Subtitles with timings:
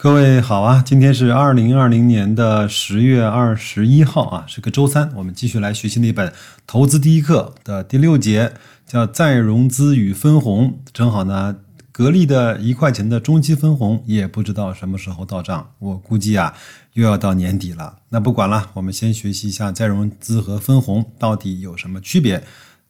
[0.00, 5.12] 各位好啊，今天是二零二零年的十月二十一号啊，是个周三。
[5.16, 6.28] 我们继续来学习那本
[6.68, 8.52] 《投资第一课》的第六节，
[8.86, 10.78] 叫再融资与分红。
[10.92, 11.56] 正好呢，
[11.90, 16.54] 格力的一块钱的中期分红也不知道什么时候到账，我估计啊，
[16.92, 17.96] 又要到年底了。
[18.10, 22.44] 那不管了，我们先学习一下再融资和分红到底有什么区别，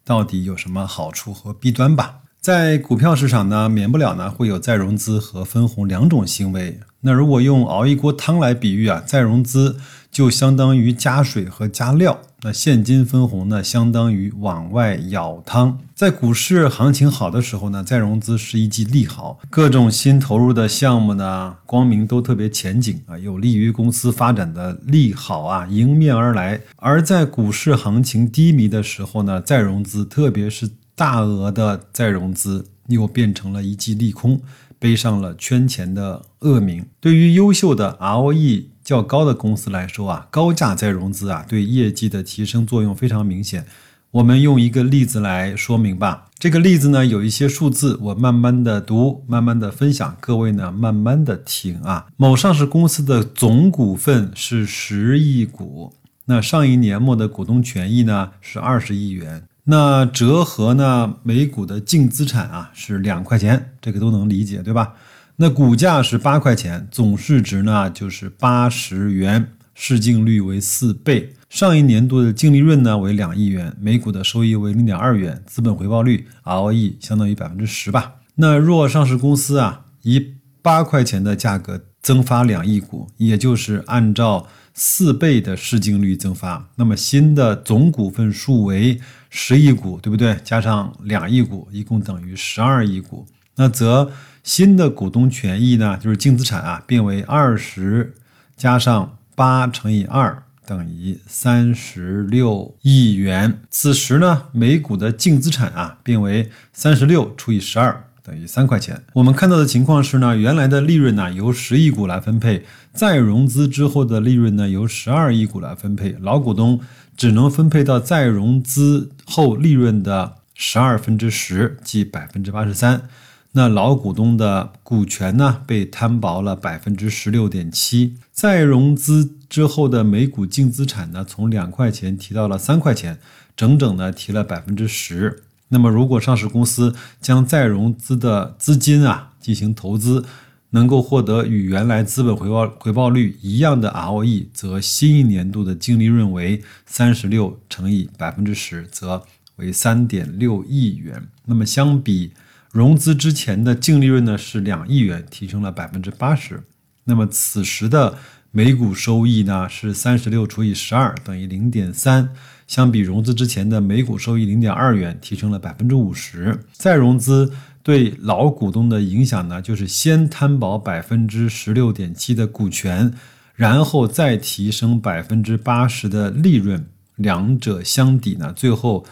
[0.04, 2.16] 到底有什么好处和弊端吧。
[2.40, 6.80] 在股票市场呢，免不了呢会有再融资和分红两种行为。
[7.00, 9.76] 那如果用熬一锅汤来比喻啊，再融资
[10.10, 15.78] 就相当于加水和加料，那现金分红呢，相当于往外舀汤。
[15.94, 26.60] 在股市行情好的时候呢，再融资是一剂利好，各种新投入的项目呢，光明都特别前景啊，有利于公司发展的利好啊，迎面而来。
[26.76, 34.40] 而在股市行情低迷的时候呢，再融资，特别是大额的再融资又变成了一记利空，
[34.80, 36.84] 背上了圈钱的恶名。
[36.98, 43.64] 对于优秀的 ROE 较高的公司来说啊，高价再融资啊，对业绩的提升作用非常明显。
[44.10, 46.24] 我们用一个例子来说明吧。
[46.36, 52.06] 这个例子呢，有一些数字，我慢慢的读，慢慢的分享，各位呢慢慢的听啊。
[52.16, 55.92] 某上市公司的总股份是十亿股，
[56.24, 59.44] 那上一年末的股东权益呢是二十亿元。
[59.70, 64.94] 那折合呢，每股的净资产啊是两块钱，这个都能理解，对吧？
[65.36, 78.14] 那股价是八块钱，总市值呢就是八十元，市净率为四倍，上一年度的净利润呢为两亿元，每股的收益为零点二元，资本回报率 ROE 相当于百分之十吧。
[78.36, 80.32] 那若上市公司啊以
[80.62, 84.46] 八块钱的价格增发两亿股，也就是按照
[84.80, 90.38] 四倍的市净率增发，那么新的总股份数为十亿股，对不对？
[90.44, 93.26] 加上两亿股，一共等于十二亿股。
[93.56, 94.12] 那则
[94.44, 98.14] 新的股东权益呢，就是净资产啊，变为二十
[98.56, 103.60] 加上八乘以二等于三十六亿元。
[103.68, 108.07] 此时呢，每股的净资产啊，变为三十六除以十二。
[108.28, 109.02] 等于三块钱。
[109.14, 116.78] 我们看到的情况是呢，原来的利润呢由十亿股来分配，再融资之后的利润呢由十二亿股来分配，老股东
[117.16, 123.08] 只能分配到再融资后利润的十二分之十，即百分之八十三。
[123.52, 128.18] 那老股东的股权呢被摊薄了百分之十六点七。
[128.30, 133.18] 再融资之后的每股净资产呢从两块钱提到了三块钱，
[133.56, 135.44] 整整呢提了百分之十。
[135.70, 140.24] 那么，如果上市公司将再融资的资金啊进行投资，
[140.70, 149.24] 能够获得与原来资本回报回报率一样的 ROE，则新一年度的净利润为三十六乘以百分之十，则
[149.56, 151.28] 为三点六亿元。
[151.44, 152.32] 那么，相比
[152.72, 156.62] 融资之前的净利润呢是两亿元，提升了百分之八十。
[157.04, 158.16] 那么，此时的
[158.50, 162.30] 每股收益呢是三十六除以十二等于零点三。
[162.68, 166.60] 相比融资之前的每股收益零点二元，提升了百分之五十。
[166.70, 167.52] 再融资
[167.82, 173.12] 对老股东的影响呢，就是先摊薄百分之十六点七的股权，
[173.54, 176.86] 然后再提升百分之八十的利润，
[177.16, 179.04] 两者相抵呢，最后。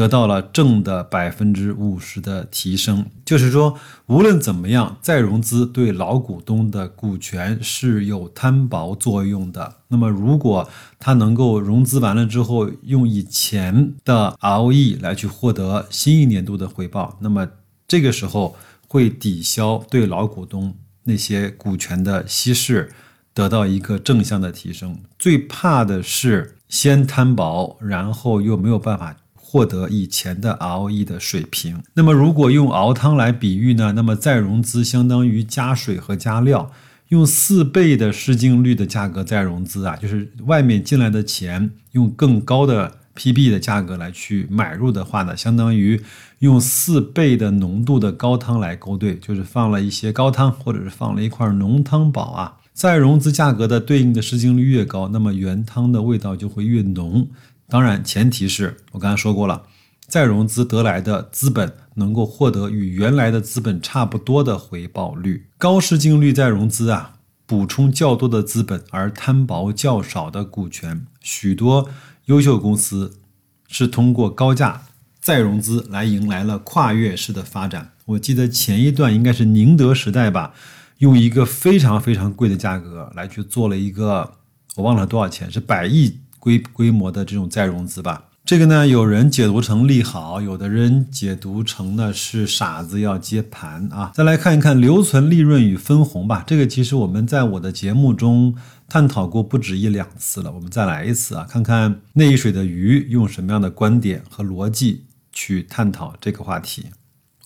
[0.00, 9.74] 得到了正的百分之五十的提升，就是说，无论怎么样，再融资对老股东的股权是有摊薄作用的。
[9.88, 10.66] 那么，如果
[10.98, 17.46] 他能够融资完了之后，用以前的 ROE 来去获得新一年度的回报，那么
[17.86, 18.56] 这个时候
[18.88, 20.74] 会抵消对老股东
[21.04, 22.90] 那些股权的稀释，
[23.34, 24.98] 得到一个正向的提升。
[25.18, 29.14] 最怕的是先摊薄，然后又没有办法。
[29.52, 31.82] 获得以前的 ROE 的水平。
[31.94, 33.94] 那么，如果用熬汤来比喻呢？
[33.96, 36.70] 那么再融资相当于加水和加料，
[37.08, 46.00] 用四倍的市净率的价格再融资啊，就是外面进来的钱用更高的 PB 的价格来去买入的话呢，相当于
[46.38, 52.58] 用四倍的浓度的高汤来勾兑，就是放了一些高汤，或者是放了一块浓汤宝啊。
[52.72, 57.26] 再融资价格的对应的市净率越高，那么原汤的味道就会越浓。
[57.70, 59.62] 当然，前提是我刚才说过了，
[60.08, 65.46] 再融资得来的资本能够获得与原来的资本差不多的回报率。
[65.56, 67.14] 高市净率再融资啊，
[67.46, 71.06] 补充较多的资本而摊薄较少的股权。
[71.20, 71.88] 许多
[72.24, 73.20] 优秀公司
[73.68, 74.82] 是通过高价
[75.20, 77.92] 再融资来迎来了跨越式的发展。
[78.06, 80.52] 我记得前一段应该是宁德时代吧，
[80.98, 84.32] 用一个非常非常贵的价格来去做了一个，
[84.74, 88.24] 我忘了多少钱，是百亿规规模的这种再融资吧。
[88.44, 94.10] 这个呢，有人解读成利好，有的人解读成呢是傻子要接盘啊。
[94.12, 96.42] 再来看一看留存利润与分红吧。
[96.44, 98.56] 这个其实我们在我的节目中
[98.88, 100.50] 探讨过不止一两次了。
[100.50, 106.86] 我们再来一次啊，看看那一水的鱼用什么样的观点和逻辑去探讨这个话题。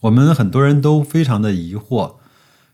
[0.02, 2.14] 我们很多人都非常的疑惑，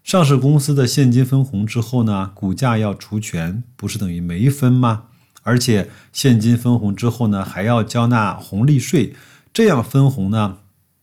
[0.04, 5.04] 上市公司的现金分红之后呢，股价要除权，不是等于没分吗？
[5.42, 9.14] 而且现金分红之后呢，还要交纳红利税，
[9.52, 10.58] 这样分红呢，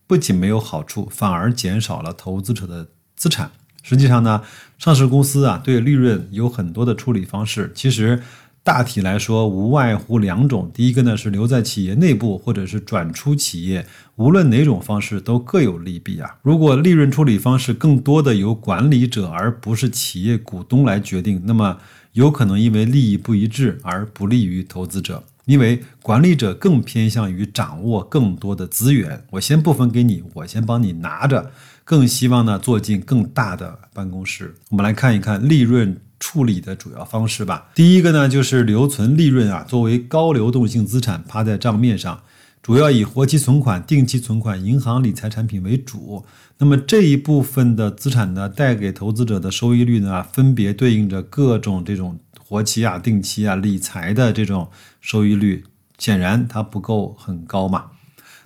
[0.06, 3.50] 不仅没有好处，反而减少了投资者的资产。
[3.82, 4.42] 实际上呢，
[4.78, 7.72] 上市公司啊，对利润有很多的处理方式。
[7.74, 8.22] 其实
[8.62, 13.86] 大体来说，无外乎两种：第一个呢是留在企业内部，或者是转出企业。
[14.16, 16.36] 无论哪种方式都各有利弊啊。
[16.42, 21.78] 如果利润处理方式更多的由管理者而不是企业股东来决定，那么。
[22.18, 29.24] 有可能因为利益不一致而不利于投资者，因为管理者更偏向于掌握更多的资源。
[29.30, 31.52] 我先不分给你，我先帮你拿着，
[31.84, 34.52] 更希望呢做进更大的办公室。
[34.70, 37.68] 我们来看一看利润处理的主要方式吧。
[37.76, 42.20] 第一个呢就是留存利润啊，作为高流动性资产趴在账面上。
[42.62, 46.24] 主要以活期存款、定期存款、银行理财产品为主。
[46.58, 54.68] 那么这一部分的资产呢，带给投资者的收益率呢，分别对应着各种这种活期啊、定期啊、理财的这种
[55.00, 55.64] 收益率。
[55.96, 57.86] 显然它不够很高嘛。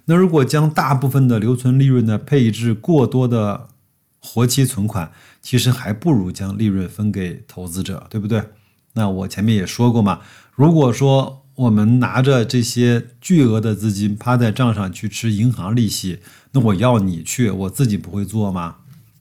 [0.05, 3.69] 那如果将大部分的留存利润呢配置过多的
[4.21, 5.11] 活期存款，
[5.41, 8.43] 其实还不如将利润分给投资者，对不对？
[8.95, 10.21] 那我前面也说过嘛，
[10.55, 11.42] 如果说。
[11.63, 16.19] 我们拿着这些巨额的资金趴在账上去吃银行利息，
[16.51, 18.77] 那我要你去，我自己不会做吗？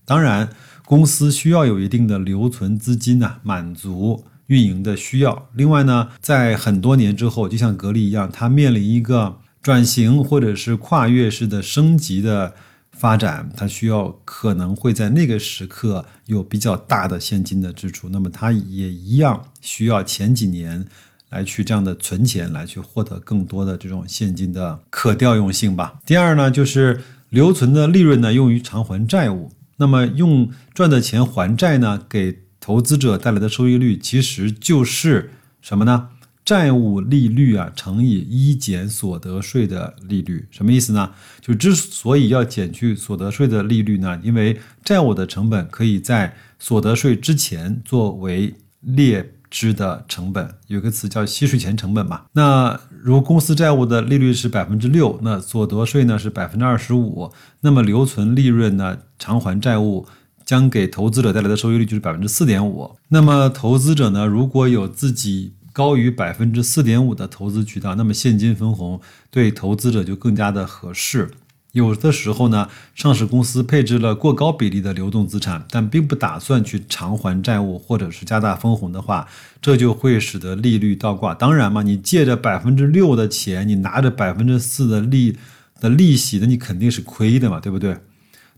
[0.05, 0.49] 当然，
[0.85, 5.49] 公司需要有一定的留存资金呐，满足运营的需要。
[5.53, 12.55] 另外呢，在很多年之后，就像格力一样，它面临一个转型或者是跨越式的升级的
[12.91, 20.87] 发展，它需要可能会在那个时刻有比较大的现金的支出，那么它也一样需要前几年。
[21.31, 25.99] 来去这样的存钱，来去获得更多的这种现金的可调用性吧。
[26.05, 29.51] 第二呢，就是留存的利润呢用于偿还债务。
[29.77, 35.31] 那么用赚的钱还债呢，给投资者带来的收益率其实就是
[35.61, 36.09] 什么呢？
[36.43, 40.45] 债务利率啊乘以一减所得税的利率。
[40.51, 41.11] 什么意思呢？
[41.39, 49.33] 就之所以要减去所得税的利率呢，因为债务的成本可以在所得税之前作为列。
[49.51, 52.21] 支的成本有个词叫息税前成本嘛？
[52.33, 60.07] 那如公司债务的利率是百分之六，那所得税呢是百分之二十五，那么留存利润呢偿还债务
[60.45, 62.89] 将给投资者带来的收益率就是百分之四点五。
[63.09, 68.99] 那么投资者呢如果有自己高于百分之四点五的投资渠道，那么现金分红
[69.29, 71.29] 对投资者就更加的合适。
[71.71, 79.25] 有的时候呢，上市公司配置了过高比例的流动资产，但并不打算去偿还债务或者是加大分红的话，
[79.61, 81.33] 这就会使得利率倒挂。
[81.33, 85.37] 当然嘛，你借着百分之六的钱，你拿着百分之四的利
[85.79, 87.97] 的利息，那你肯定是亏的嘛，对不对？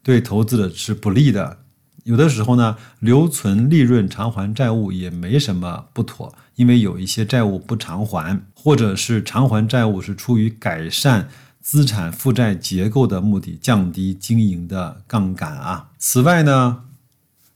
[0.02, 1.60] 对投资者是不利的。
[2.06, 11.30] 有的时候呢，留存利润偿还债务也没什么不妥，因为有一些债务不偿还，或者是偿还债务是出于改善。
[11.64, 15.92] 资产负债结构的目的，降低经营的杠杆啊。
[15.98, 16.84] 此外呢，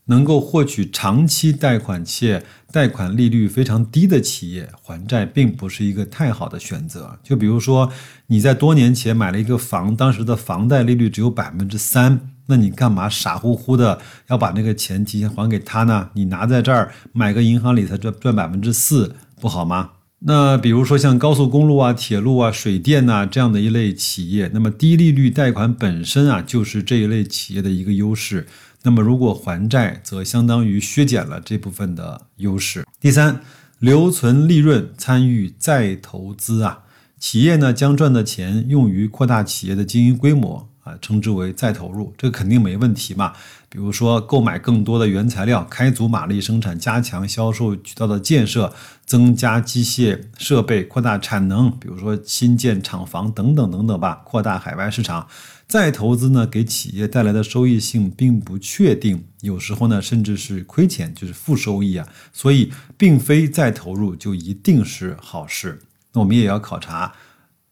[0.06, 7.18] 能够获取长期贷款且贷款利率非常低的企业还债，并不是一个太好的选择。
[7.22, 7.92] 就比如说，
[8.28, 16.08] 你在多年前买了一个房，当时的房贷利率只有百分之三，那你干嘛傻乎乎的要把那个钱提前还给他呢？
[16.14, 19.90] 你拿在这儿买个银行理财赚赚百分之四，不好吗？
[20.20, 28.46] 那比如说像高速公路啊、铁路啊、水电呐这样的一类企业，那么低利率贷款本身啊就是这一类企业的一个优势。
[28.82, 32.84] 那么如果还债，则相当于削减了这部分的优势。
[33.00, 33.40] 第三，
[33.78, 36.80] 留存利润参与再投资啊，
[37.18, 40.68] 企业呢将赚的钱用于扩大企业的经营规模。
[40.88, 43.34] 啊，称之为再投入，这肯定没问题嘛。
[43.68, 48.72] 比如说，购买更多的原材料，开足马力生产，加强销售渠道的建设，
[49.04, 51.70] 增加机械设备，扩大产能。
[51.78, 55.28] 比如说，新建厂房等等等等吧，扩大海外市场。
[55.66, 62.08] 再投资呢，给企业带来的收益性并不确定，有时候呢，甚至是亏钱，就是负收益啊。
[62.32, 65.78] 所以，并非再投入就一定是好事。
[66.14, 67.12] 那我们也要考察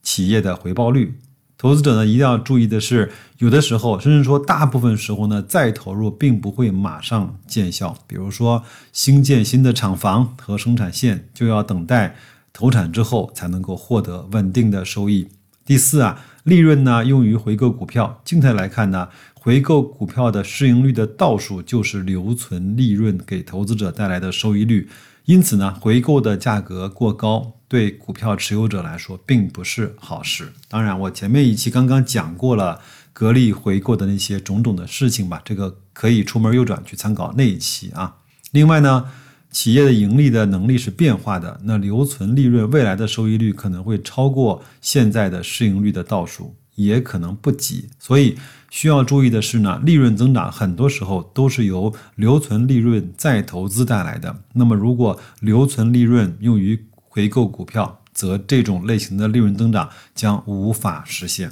[0.02, 1.18] 企业的回报率。
[1.58, 7.96] 投资者呢一定要注意的是，有的时候，甚至说大部分时候呢，再投入并不会马上见效。
[8.06, 12.14] 比如说，新建新的厂房和生产线，就要等待
[12.52, 15.28] 投产之后才能够获得稳定的收益。
[15.64, 24.88] 第四啊，利润呢用于回购股票，静态来看呢，回购股票的市盈率的倒数就是留存利润给投资者带来的收益率。
[25.24, 30.52] 因此呢，回购的价格过高，对股票持有者来说并不是好事。
[30.68, 32.80] 当然，我前面一期刚刚讲过了
[33.12, 38.16] 格力回购的那些种种的事情吧，这个可以出门右转去参考那一期啊。
[38.52, 39.04] 另外呢，
[39.50, 46.54] 企业的盈利的能力是变化的，那留存利润未来的收益率可能会超过现在的市盈率的倒数。
[46.76, 48.36] 也可能不及，所以
[48.68, 54.42] 需要注意的是呢，利润增长很多时候都是由留存利润再投资带来的。
[54.52, 56.78] 那么，如果留存利润用于
[57.16, 61.50] 回购股票，则这种类型的利润增长将无法实现。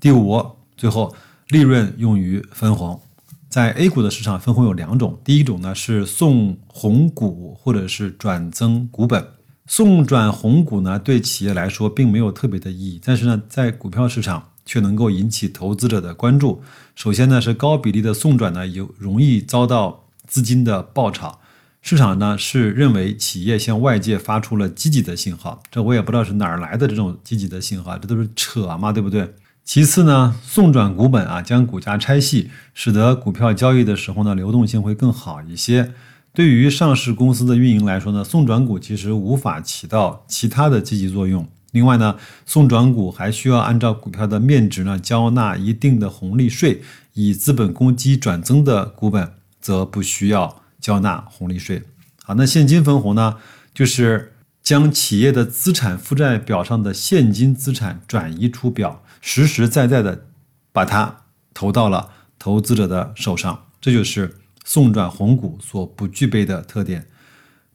[0.00, 0.44] 第五，
[0.76, 1.14] 最后，
[1.50, 3.00] 利润用于分红，
[3.48, 9.24] 在 A 股的市场分红有两种，第一种呢是送红股或者是转增股本。
[9.68, 14.50] 送转红股呢，对企业来说并没有特别的意义，但是呢，在股票市场。
[14.66, 16.62] 却能够引起投资者的关注。
[16.94, 21.38] 首先呢，是高比例的送转呢，有容易遭到资金的爆炒。
[21.86, 29.34] 市场呢是认为企业向外界发出了积极的信号，这我也不知道是哪儿来的这种积极的信号，这都是扯嘛，对不对？
[29.66, 35.92] 其次呢，送转股本啊，将股价拆细，使得股票交易的时候呢，流动性会更好一些。
[36.32, 41.46] 对于上市公司的运营来说呢，送转股其实无法起到其他的积极作用。
[41.72, 46.80] 另外呢，送转股还需要按照股票的面值呢交纳一定的红利税，
[47.12, 51.82] 以资本公积转增的股本则不需要交纳红利税。
[52.22, 53.36] 好，那现金分红呢，
[53.72, 60.26] 就是将企业的资产负债表上的现金资产转移出表，实实在在的
[60.72, 61.22] 把它
[61.54, 67.06] 投到了投资者的手上，这就是送转红股所不具备的特点。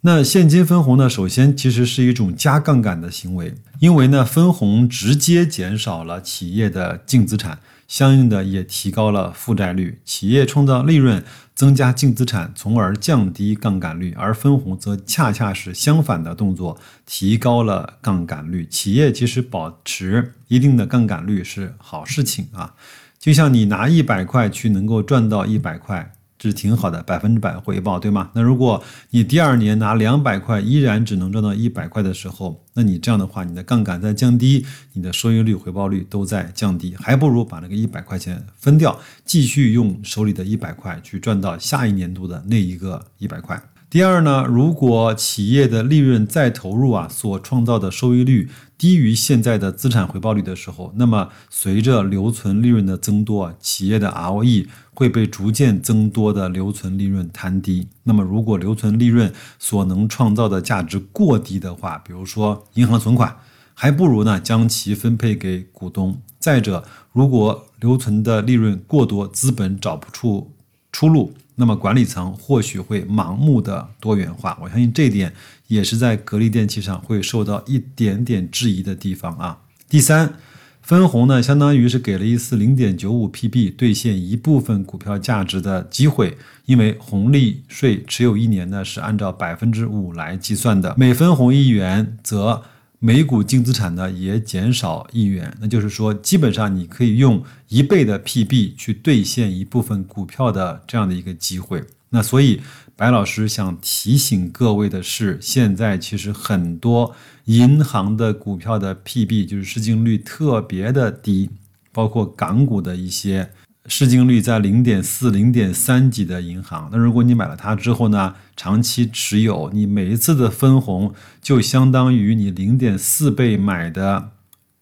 [0.02, 1.10] 那现金分红呢？
[1.10, 7.58] 首先，其实是一种加杠杆的行为，因为呢，分红直接减少了企业的净资产，
[7.90, 10.00] 相应的也提高了负债率。
[10.06, 11.22] 企业创造利润，
[11.54, 18.66] 增加净资产，从而降低杠杆率，而分红则恰恰是相反的动作，提高了杠杆率。
[18.66, 22.76] 企业其实保持一定的杠杆率是好事情啊，
[23.18, 26.14] 就像你拿一百块去能够赚到一百块。
[26.40, 28.32] 这是挺好的，百分之百回报，对吗？
[28.34, 43.62] 那如果你第二年拿两百块，依然只能赚到一百块的时候，那你这样的话，你的杠杆在降低，你的收益率、回报率都在降低，还不如把那个一百块钱分掉，继续用手里的一百块去赚到下一年度的那一个一百块。
[43.90, 57.88] 第二呢，如果企业的利润再投入啊，所创造的收益率低于现在的资产回报率的时候，那么随着留存利润的增多，企业的 ROE 会被逐渐增多的留存利润摊低。
[58.04, 63.38] 那么如果留存利润所能创造的价值过低的话，比如说银行存款，
[63.74, 66.22] 还不如呢将其分配给股东。
[66.38, 70.52] 再者，如果留存的利润过多，资本找不出
[70.92, 71.34] 出路。
[71.60, 75.34] 那么管理层或许会盲目的多元化，我相信这一点
[75.68, 79.60] 也是在格力电器上会受到一点点质疑的地方啊。
[79.90, 80.36] 第三，
[80.82, 92.64] 分红呢，相当于是给了一次零点九五 PB 兑现一部分股票价值的机会，因为红利税持有一年呢是按照百分之五来计算的，每分红一元则。
[93.02, 101.82] 每股净资产呢也减少一元，那就是说，基本上你可以用一倍的 PB 去兑现一部分股票的这样的一个机会。
[102.10, 102.62] 那所以，
[102.98, 107.16] 白老师想提醒各位的是，现在其实很多
[107.46, 111.50] 银行的股票的 PB 就是市净率特别的低，
[111.94, 113.50] 包括港股的一些。
[113.86, 124.32] 市净率在零点四、零点三几的银行，那如果你买了它之后呢，长期持有，你每一次的分红就相当于你零点四倍买的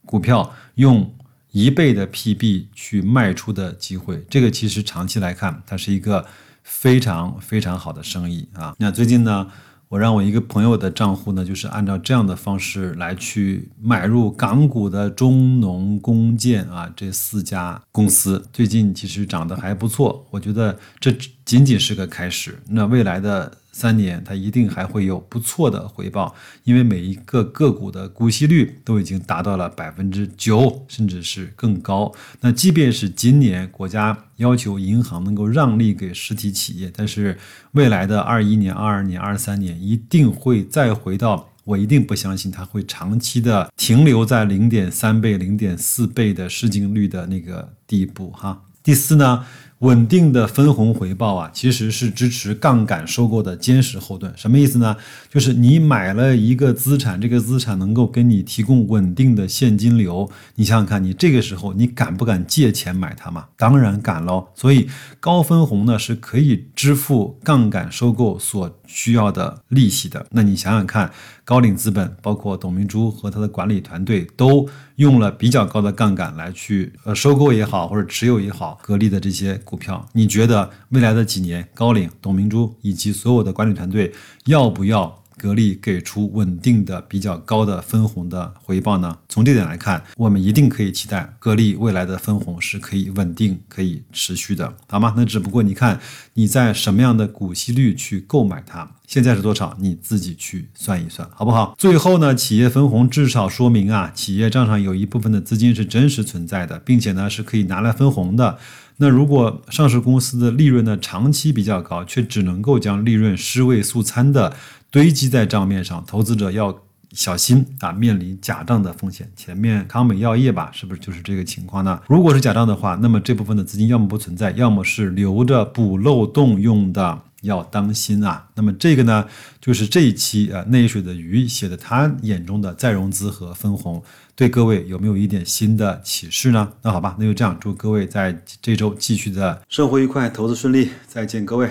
[0.06, 1.14] 股票用
[1.52, 4.26] 一倍的 PB 去卖出的机会。
[4.30, 6.26] 这个其实长期来看，它是一个
[6.64, 8.76] 非常非常好的生意啊。
[8.80, 9.48] 那最近呢？
[9.90, 21.16] 我让我一个朋友的账户呢，就是按照这样的方式来去买入港股的中农工建啊这四家公司，最近其实涨得还不错，我觉得这
[21.48, 23.58] 仅仅是个开始，那未来的。
[23.72, 32.12] 三年，它一定还会有不错的回报，因为每一个个股的股息率都已经达到了百分之九，甚至是更高。
[32.42, 37.38] 那即便是今年国家要求银行能够让利给实体企业，但是
[37.74, 48.64] 未来的二一年、二二年、二三年一定会再回到我一定不相信它会长期的停留在零点三倍、零点四倍的市净率的那个地步哈。
[48.82, 49.46] 第四呢？
[49.80, 54.34] 稳定的分红回报啊，其实是支持杠杆收购的坚实后盾。
[54.36, 54.96] 什么意思呢？
[55.30, 60.28] 就是你买了一个资产，这个资产能够给你提供稳定的现金流。
[60.56, 63.46] 你想想看，你这个时候你敢不敢借钱买它嘛？
[63.56, 64.48] 当然敢喽。
[64.56, 64.88] 所以
[65.20, 70.26] 高分红呢是可以支付杠杆收购所需要的利息的。
[70.32, 71.12] 那你想想看，
[71.44, 74.68] 高瓴资本包括董明珠和他的管理团队都
[74.98, 79.60] 用了比较高的杠杆来去呃收购也好，或者持有也好，格力的这些。
[79.64, 84.14] 股票，你觉得未来的几年，高领、董明珠以及所有的管理团队
[84.46, 89.18] 要不要格力给出稳定的、比较高的分红的回报呢？
[89.30, 95.14] 从这点来看，我们一定可以期待格力未来的分红是可以稳定、可以持续的，好吗？
[95.16, 96.00] 那只不过你看
[96.34, 98.90] 你在什么样的股息率去购买它。
[99.06, 99.78] 现在是多少？
[99.80, 101.74] 你自己去算一算，好不好？
[101.78, 108.58] 最后呢，企业分红至少说明啊，企业账上有一部分的资金是真实存在的，并且呢是可以拿来分红的。
[108.98, 114.56] 那如果上市公司的利润呢长期比较高，却只能够将利润尸位素餐的
[114.90, 116.76] 堆积在账面上，投资者要
[117.12, 119.30] 小心啊，面临假账的风险。
[119.36, 122.02] 前面康美药业吧，是不是就是这个情况呢？
[122.08, 127.22] 如果是假账的话，那么这部分的资金要么不存在，要么是留着补漏洞用的。
[127.42, 128.48] 要当心啊！
[128.56, 129.26] 那么这个呢，
[129.62, 134.04] 就是这一期啊内水的鱼写的他眼中的再融资和分红，
[134.36, 136.74] 对各位有没有一点新的启示呢？
[136.82, 141.70] 那好吧，那就这样，祝各位在这周继续的生活愉快，投资顺利，再见各位。